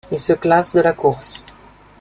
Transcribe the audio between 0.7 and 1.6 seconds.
de la course.